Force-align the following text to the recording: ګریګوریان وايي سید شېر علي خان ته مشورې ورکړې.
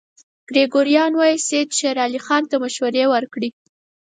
ګریګوریان 0.49 1.11
وايي 1.15 1.37
سید 1.47 1.69
شېر 1.79 1.97
علي 2.05 2.19
خان 2.25 2.43
ته 2.49 2.55
مشورې 2.63 3.03
ورکړې. 3.09 3.49